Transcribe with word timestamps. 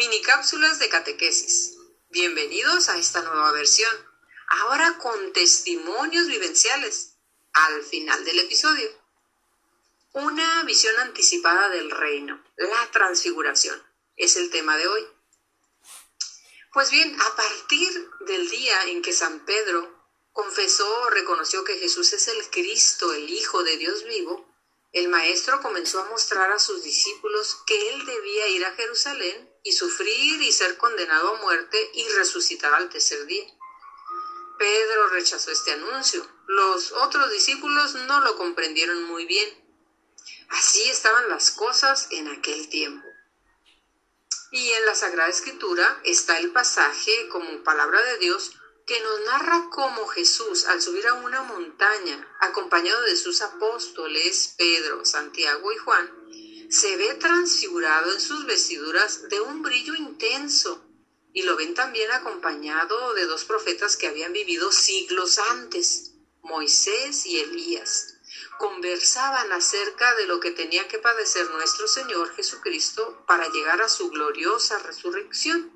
Mini 0.00 0.22
cápsulas 0.22 0.78
de 0.78 0.88
catequesis. 0.88 1.74
Bienvenidos 2.08 2.88
a 2.88 2.96
esta 2.96 3.20
nueva 3.20 3.52
versión, 3.52 3.94
ahora 4.48 4.96
con 4.96 5.34
testimonios 5.34 6.26
vivenciales, 6.26 7.16
al 7.52 7.82
final 7.82 8.24
del 8.24 8.38
episodio. 8.38 8.90
Una 10.14 10.62
visión 10.62 10.98
anticipada 11.00 11.68
del 11.68 11.90
reino, 11.90 12.42
la 12.56 12.90
transfiguración, 12.90 13.78
es 14.16 14.36
el 14.36 14.48
tema 14.48 14.78
de 14.78 14.88
hoy. 14.88 15.06
Pues 16.72 16.90
bien, 16.90 17.14
a 17.20 17.36
partir 17.36 18.10
del 18.20 18.48
día 18.48 18.84
en 18.84 19.02
que 19.02 19.12
San 19.12 19.44
Pedro 19.44 20.02
confesó 20.32 21.10
reconoció 21.10 21.62
que 21.62 21.76
Jesús 21.76 22.10
es 22.14 22.26
el 22.28 22.48
Cristo, 22.48 23.12
el 23.12 23.28
Hijo 23.28 23.62
de 23.64 23.76
Dios 23.76 24.04
vivo, 24.04 24.48
el 24.92 25.08
Maestro 25.08 25.60
comenzó 25.60 26.00
a 26.00 26.08
mostrar 26.08 26.50
a 26.52 26.58
sus 26.58 26.82
discípulos 26.82 27.58
que 27.66 27.90
él 27.90 28.06
debía 28.06 28.48
ir 28.48 28.64
a 28.64 28.72
Jerusalén 28.72 29.49
y 29.62 29.72
sufrir 29.72 30.42
y 30.42 30.52
ser 30.52 30.76
condenado 30.76 31.34
a 31.34 31.40
muerte 31.40 31.90
y 31.94 32.08
resucitar 32.10 32.74
al 32.74 32.88
tercer 32.88 33.26
día. 33.26 33.44
Pedro 34.58 35.08
rechazó 35.08 35.50
este 35.50 35.72
anuncio. 35.72 36.26
Los 36.46 36.92
otros 36.92 37.30
discípulos 37.30 37.94
no 37.94 38.20
lo 38.20 38.36
comprendieron 38.36 39.04
muy 39.04 39.24
bien. 39.24 39.48
Así 40.50 40.88
estaban 40.90 41.28
las 41.28 41.50
cosas 41.50 42.08
en 42.10 42.28
aquel 42.28 42.68
tiempo. 42.68 43.06
Y 44.52 44.72
en 44.72 44.86
la 44.86 44.94
Sagrada 44.94 45.30
Escritura 45.30 46.00
está 46.04 46.38
el 46.38 46.52
pasaje 46.52 47.28
como 47.28 47.62
palabra 47.62 48.02
de 48.02 48.18
Dios 48.18 48.52
que 48.86 49.00
nos 49.00 49.20
narra 49.20 49.68
cómo 49.70 50.08
Jesús, 50.08 50.66
al 50.66 50.82
subir 50.82 51.06
a 51.06 51.14
una 51.14 51.42
montaña, 51.42 52.28
acompañado 52.40 53.00
de 53.02 53.16
sus 53.16 53.40
apóstoles 53.40 54.56
Pedro, 54.58 55.04
Santiago 55.04 55.70
y 55.70 55.76
Juan, 55.76 56.19
se 56.70 56.96
ve 56.96 57.14
transfigurado 57.14 58.12
en 58.12 58.20
sus 58.20 58.46
vestiduras 58.46 59.28
de 59.28 59.40
un 59.40 59.60
brillo 59.60 59.96
intenso 59.96 60.86
y 61.32 61.42
lo 61.42 61.56
ven 61.56 61.74
también 61.74 62.12
acompañado 62.12 63.12
de 63.14 63.26
dos 63.26 63.44
profetas 63.44 63.96
que 63.96 64.06
habían 64.06 64.32
vivido 64.32 64.70
siglos 64.70 65.38
antes, 65.50 66.12
Moisés 66.42 67.26
y 67.26 67.40
Elías. 67.40 68.14
Conversaban 68.56 69.50
acerca 69.50 70.14
de 70.14 70.26
lo 70.26 70.38
que 70.38 70.52
tenía 70.52 70.86
que 70.86 70.98
padecer 70.98 71.50
nuestro 71.50 71.88
Señor 71.88 72.32
Jesucristo 72.34 73.24
para 73.26 73.48
llegar 73.48 73.82
a 73.82 73.88
su 73.88 74.08
gloriosa 74.10 74.78
resurrección. 74.78 75.72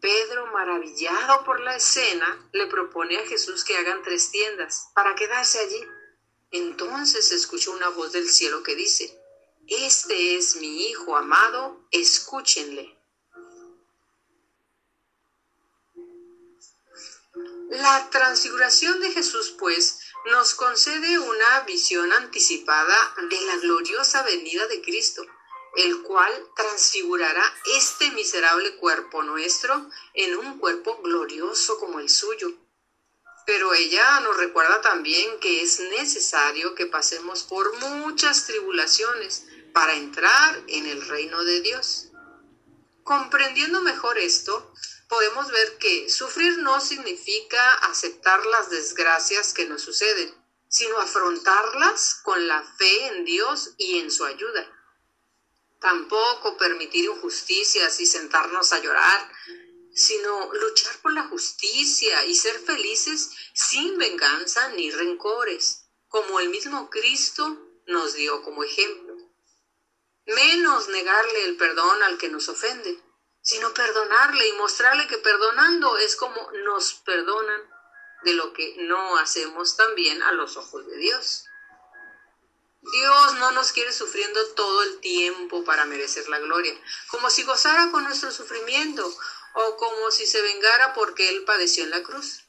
Pedro, 0.00 0.46
maravillado 0.46 1.44
por 1.44 1.60
la 1.60 1.76
escena, 1.76 2.48
le 2.52 2.66
propone 2.66 3.18
a 3.18 3.26
Jesús 3.26 3.62
que 3.62 3.76
hagan 3.76 4.02
tres 4.02 4.32
tiendas 4.32 4.88
para 4.94 5.14
quedarse 5.14 5.60
allí. 5.60 5.86
Entonces 6.50 7.30
escuchó 7.30 7.70
una 7.72 7.90
voz 7.90 8.10
del 8.10 8.28
cielo 8.28 8.64
que 8.64 8.74
dice, 8.74 9.19
este 9.70 10.36
es 10.36 10.56
mi 10.56 10.88
Hijo 10.88 11.16
amado, 11.16 11.86
escúchenle. 11.92 12.98
La 17.70 18.10
transfiguración 18.10 19.00
de 19.00 19.12
Jesús, 19.12 19.54
pues, 19.56 20.00
nos 20.32 20.54
concede 20.54 21.20
una 21.20 21.60
visión 21.60 22.12
anticipada 22.12 23.14
de 23.30 23.40
la 23.42 23.56
gloriosa 23.58 24.24
venida 24.24 24.66
de 24.66 24.82
Cristo, 24.82 25.24
el 25.76 26.02
cual 26.02 26.32
transfigurará 26.56 27.44
este 27.78 28.10
miserable 28.10 28.74
cuerpo 28.76 29.22
nuestro 29.22 29.88
en 30.14 30.36
un 30.36 30.58
cuerpo 30.58 31.00
glorioso 31.00 31.78
como 31.78 32.00
el 32.00 32.10
suyo. 32.10 32.52
Pero 33.46 33.72
ella 33.72 34.18
nos 34.20 34.36
recuerda 34.36 34.80
también 34.80 35.38
que 35.38 35.62
es 35.62 35.78
necesario 35.78 36.74
que 36.74 36.86
pasemos 36.86 37.44
por 37.44 37.72
muchas 37.78 38.46
tribulaciones 38.46 39.46
para 39.72 39.94
entrar 39.94 40.62
en 40.68 40.86
el 40.86 41.06
reino 41.06 41.42
de 41.44 41.60
Dios. 41.60 42.08
Comprendiendo 43.02 43.80
mejor 43.82 44.18
esto, 44.18 44.72
podemos 45.08 45.50
ver 45.50 45.78
que 45.78 46.08
sufrir 46.08 46.58
no 46.58 46.80
significa 46.80 47.74
aceptar 47.90 48.44
las 48.46 48.70
desgracias 48.70 49.52
que 49.52 49.66
nos 49.66 49.82
suceden, 49.82 50.34
sino 50.68 50.98
afrontarlas 50.98 52.20
con 52.22 52.46
la 52.46 52.62
fe 52.62 53.06
en 53.08 53.24
Dios 53.24 53.74
y 53.78 53.98
en 53.98 54.10
su 54.10 54.24
ayuda. 54.24 54.66
Tampoco 55.80 56.56
permitir 56.56 57.06
injusticias 57.06 57.98
y 58.00 58.06
sentarnos 58.06 58.72
a 58.72 58.80
llorar, 58.80 59.32
sino 59.92 60.52
luchar 60.54 60.96
por 61.00 61.12
la 61.12 61.24
justicia 61.24 62.24
y 62.26 62.34
ser 62.34 62.60
felices 62.60 63.30
sin 63.54 63.98
venganza 63.98 64.68
ni 64.68 64.90
rencores, 64.90 65.86
como 66.08 66.38
el 66.38 66.50
mismo 66.50 66.90
Cristo 66.90 67.58
nos 67.86 68.14
dio 68.14 68.42
como 68.42 68.62
ejemplo 68.62 69.09
menos 70.34 70.88
negarle 70.88 71.44
el 71.44 71.56
perdón 71.56 72.02
al 72.02 72.18
que 72.18 72.28
nos 72.28 72.48
ofende, 72.48 72.98
sino 73.42 73.72
perdonarle 73.72 74.48
y 74.48 74.52
mostrarle 74.52 75.06
que 75.06 75.18
perdonando 75.18 75.96
es 75.98 76.16
como 76.16 76.50
nos 76.64 76.94
perdonan 76.94 77.62
de 78.22 78.34
lo 78.34 78.52
que 78.52 78.76
no 78.78 79.16
hacemos 79.18 79.76
también 79.76 80.22
a 80.22 80.32
los 80.32 80.56
ojos 80.56 80.86
de 80.86 80.96
Dios. 80.96 81.44
Dios 82.82 83.34
no 83.34 83.50
nos 83.52 83.72
quiere 83.72 83.92
sufriendo 83.92 84.46
todo 84.54 84.82
el 84.82 85.00
tiempo 85.00 85.64
para 85.64 85.84
merecer 85.84 86.28
la 86.28 86.38
gloria, 86.38 86.74
como 87.08 87.28
si 87.28 87.42
gozara 87.42 87.90
con 87.90 88.04
nuestro 88.04 88.30
sufrimiento 88.30 89.06
o 89.54 89.76
como 89.76 90.10
si 90.10 90.26
se 90.26 90.40
vengara 90.40 90.94
porque 90.94 91.28
Él 91.28 91.44
padeció 91.44 91.84
en 91.84 91.90
la 91.90 92.02
cruz. 92.02 92.44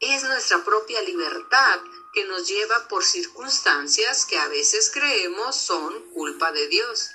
Es 0.00 0.24
nuestra 0.24 0.64
propia 0.64 1.02
libertad 1.02 1.80
que 2.12 2.24
nos 2.24 2.48
lleva 2.48 2.88
por 2.88 3.04
circunstancias 3.04 4.24
que 4.24 4.38
a 4.38 4.48
veces 4.48 4.90
creemos 4.92 5.56
son 5.56 6.10
culpa 6.10 6.52
de 6.52 6.68
Dios. 6.68 7.10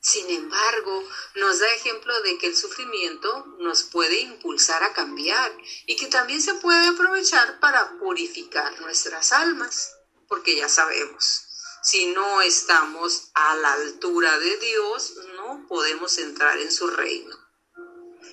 Sin 0.00 0.28
embargo, 0.30 1.04
nos 1.36 1.60
da 1.60 1.72
ejemplo 1.74 2.20
de 2.22 2.36
que 2.38 2.48
el 2.48 2.56
sufrimiento 2.56 3.46
nos 3.60 3.84
puede 3.84 4.18
impulsar 4.18 4.82
a 4.82 4.92
cambiar 4.92 5.52
y 5.86 5.94
que 5.94 6.08
también 6.08 6.42
se 6.42 6.54
puede 6.54 6.88
aprovechar 6.88 7.60
para 7.60 7.98
purificar 7.98 8.80
nuestras 8.80 9.32
almas, 9.32 9.94
porque 10.26 10.56
ya 10.56 10.68
sabemos, 10.68 11.44
si 11.84 12.06
no 12.06 12.42
estamos 12.42 13.30
a 13.34 13.54
la 13.56 13.74
altura 13.74 14.38
de 14.38 14.56
Dios, 14.56 15.14
no 15.36 15.66
podemos 15.68 16.18
entrar 16.18 16.58
en 16.58 16.72
su 16.72 16.88
reino. 16.88 17.36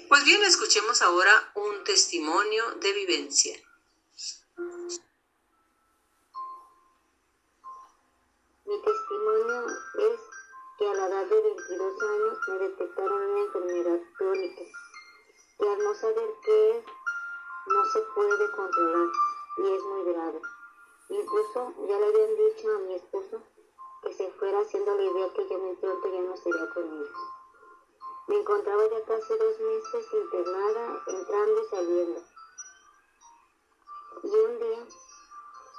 Pues 0.07 0.23
bien, 0.23 0.43
escuchemos 0.43 1.03
ahora 1.03 1.51
un 1.53 1.83
testimonio 1.83 2.65
de 2.81 2.93
vivencia. 2.93 3.59
Mi 8.69 8.79
testimonio 8.83 9.65
es 9.97 10.19
que 10.77 10.87
a 10.87 10.93
la 10.93 11.07
edad 11.07 11.25
de 11.25 11.41
22 11.41 12.03
años 12.03 12.37
me 12.49 12.59
detectaron 12.59 13.19
una 13.19 13.41
enfermedad 13.41 13.99
crónica 14.15 14.61
y 15.57 15.65
al 15.65 15.83
no 15.83 15.95
saber 15.95 16.29
qué 16.43 16.77
es, 16.77 16.85
no 17.65 17.85
se 17.85 17.99
puede 18.13 18.51
controlar 18.51 19.07
y 19.57 19.73
es 19.73 19.83
muy 19.85 20.13
grave. 20.13 20.41
Incluso 21.09 21.73
ya 21.87 21.97
le 21.97 22.05
habían 22.09 22.35
dicho 22.35 22.75
a 22.75 22.79
mi 22.81 22.93
esposo 22.93 23.41
que 24.03 24.13
se 24.13 24.29
fuera 24.33 24.59
haciendo 24.59 24.95
la 24.95 25.03
idea 25.03 25.33
que 25.33 25.49
yo 25.49 25.57
muy 25.57 25.75
pronto 25.77 26.07
ya 26.07 26.21
no 26.21 26.37
sería 26.37 26.69
con 26.71 26.83
ellos. 26.83 27.17
Me 28.27 28.39
encontraba 28.39 28.87
ya 28.87 29.03
casi 29.03 29.35
dos 29.35 29.59
meses 29.61 30.13
internada, 30.13 31.03
entrando 31.07 31.59
y 31.59 31.69
saliendo. 31.69 32.21
Y 34.21 34.27
un 34.27 34.59
día 34.59 34.87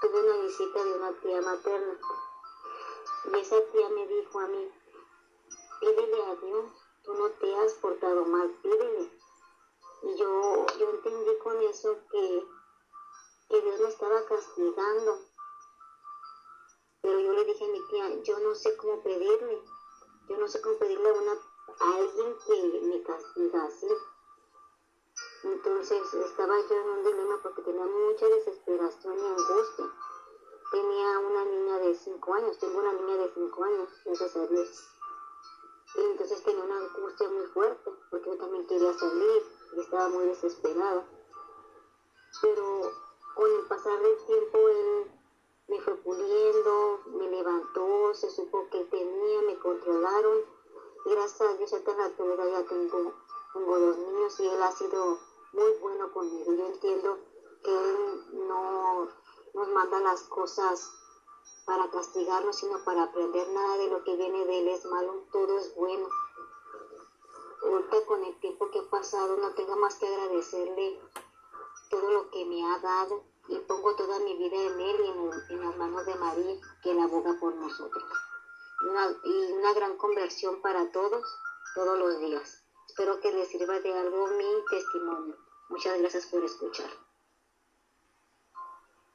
tuve 0.00 0.20
una 0.28 0.42
visita 0.44 0.84
de 0.84 0.92
una 0.94 1.12
tía 1.20 1.40
materna 1.40 2.00
y 3.24 3.38
esa 3.38 3.60
tía 3.72 3.88
me 3.90 4.06
dijo 4.06 4.40
a 4.40 4.46
mí, 4.46 4.72
pídele 5.80 6.22
a 6.22 6.36
Dios, 6.36 6.72
tú 7.02 7.14
no 7.14 7.30
te 7.30 7.54
has 7.56 7.74
portado 7.74 8.24
mal, 8.24 8.50
pídele. 8.62 9.10
Y 10.02 10.16
yo, 10.16 10.66
yo 10.78 10.90
entendí 10.90 11.36
con 11.38 11.60
eso 11.62 11.98
que, 12.10 12.46
que 13.48 13.60
Dios 13.60 13.80
me 13.80 13.88
estaba 13.88 14.24
castigando. 14.24 15.18
Pero 17.02 17.20
yo 17.20 17.32
le 17.32 17.44
dije 17.44 17.64
a 17.64 17.68
mi 17.68 17.86
tía, 17.88 18.22
yo 18.22 18.38
no 18.40 18.54
sé 18.54 18.76
cómo 18.76 19.02
pedirle, 19.02 19.62
yo 20.28 20.36
no 20.38 20.48
sé 20.48 20.60
cómo 20.62 20.76
pedirle 20.78 21.08
a, 21.08 21.12
una, 21.12 21.32
a 21.32 21.96
alguien 21.96 22.36
que 22.46 22.80
me 22.82 23.02
castiga 23.02 23.64
así. 23.64 23.88
Entonces 25.42 26.14
estaba 26.14 26.54
yo 26.68 26.76
en 26.76 26.88
un 26.88 27.04
dilema 27.04 27.40
porque 27.42 27.62
tenía 27.62 27.84
mucha 27.84 28.26
desesperación 28.26 29.18
y 29.18 29.26
angustia 29.26 29.79
5 32.30 32.34
años, 32.34 32.58
tengo 32.58 32.78
una 32.78 32.92
niña 32.92 33.16
de 33.16 33.32
5 33.34 33.64
años, 33.64 33.88
gracias 34.04 34.36
a 34.36 34.46
Dios. 34.46 34.88
Y 35.96 36.00
entonces 36.00 36.42
tenía 36.44 36.62
una 36.62 36.78
angustia 36.78 37.28
muy 37.28 37.46
fuerte, 37.46 37.90
porque 38.08 38.30
yo 38.30 38.36
también 38.36 38.66
quería 38.68 38.92
salir 38.94 39.42
y 39.76 39.80
estaba 39.80 40.08
muy 40.10 40.26
desesperada. 40.26 41.08
Pero 42.40 42.92
con 43.34 43.50
el 43.50 43.66
pasar 43.66 44.00
del 44.00 44.16
tiempo 44.26 44.58
él 44.68 45.10
me 45.66 45.80
fue 45.80 45.96
puliendo, 45.96 47.00
me 47.06 47.28
levantó, 47.30 48.14
se 48.14 48.30
supo 48.30 48.68
que 48.70 48.84
tenía, 48.84 49.42
me 49.42 49.58
controlaron. 49.58 50.38
Gracias 51.06 51.40
a 51.40 51.54
Dios, 51.54 51.72
hasta 51.72 51.96
la 51.96 52.04
actualidad 52.04 52.48
ya 52.48 52.68
tengo, 52.68 53.12
tengo 53.54 53.78
dos 53.80 53.98
niños 53.98 54.38
y 54.38 54.46
él 54.46 54.62
ha 54.62 54.70
sido 54.70 55.18
muy 55.52 55.72
bueno 55.80 56.12
conmigo. 56.12 56.52
Yo 56.52 56.66
entiendo 56.66 57.18
que 57.64 57.72
él 57.72 58.46
no 58.46 59.08
nos 59.52 59.68
manda 59.70 59.98
las 59.98 60.22
cosas 60.24 60.99
para 61.64 61.90
castigarnos, 61.90 62.56
sino 62.56 62.82
para 62.84 63.04
aprender. 63.04 63.48
Nada 63.48 63.76
de 63.76 63.88
lo 63.88 64.02
que 64.04 64.16
viene 64.16 64.44
de 64.44 64.58
Él 64.58 64.68
es 64.68 64.84
malo, 64.86 65.24
todo 65.32 65.58
es 65.58 65.74
bueno. 65.74 66.08
ahorita 67.62 68.06
con 68.06 68.24
el 68.24 68.38
tiempo 68.40 68.70
que 68.70 68.80
ha 68.80 68.90
pasado 68.90 69.36
no 69.36 69.54
tengo 69.54 69.76
más 69.76 69.96
que 69.96 70.06
agradecerle 70.06 71.00
todo 71.90 72.10
lo 72.10 72.30
que 72.30 72.44
me 72.46 72.64
ha 72.64 72.78
dado 72.78 73.24
y 73.48 73.58
pongo 73.58 73.94
toda 73.96 74.18
mi 74.20 74.36
vida 74.36 74.56
en 74.56 74.80
Él 74.80 74.96
y 75.00 75.52
en, 75.52 75.60
las 75.60 75.76
manos 75.76 76.06
de 76.06 76.14
María, 76.14 76.56
que 76.82 76.94
la 76.94 77.04
aboga 77.04 77.36
por 77.40 77.54
nosotros. 77.54 78.04
y 79.24 79.52
una 79.52 79.74
gran 79.74 79.96
conversión 79.96 80.62
para 80.62 80.90
todos, 80.92 81.24
todos 81.74 81.98
los 81.98 82.18
días. 82.20 82.64
Espero 82.86 83.20
que 83.20 83.32
les 83.32 83.48
sirva 83.48 83.80
de 83.80 83.92
algo 83.92 84.26
mi 84.28 84.64
testimonio. 84.70 85.36
Muchas 85.68 85.98
gracias 85.98 86.26
por 86.26 86.44
escuchar. 86.44 86.90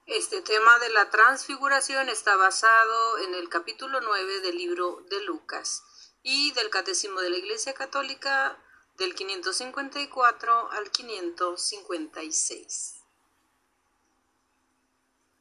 Este 0.07 0.44
tema 0.44 0.78
de 0.78 0.90
la 0.90 1.10
transfiguración 1.10 2.10
está 2.10 2.36
basado 2.36 3.18
en 3.18 3.34
el 3.34 3.50
capítulo 3.50 4.02
9 4.02 4.42
del 4.42 4.56
libro 4.56 5.04
de 5.10 5.19
Lucas 5.24 5.81
y 6.22 6.52
del 6.52 6.69
Catecismo 6.69 7.22
de 7.22 7.31
la 7.31 7.38
Iglesia 7.38 7.74
Católica 7.74 8.56
del 9.00 9.16
554 9.16 10.72
al 10.74 10.92
556. 10.92 12.95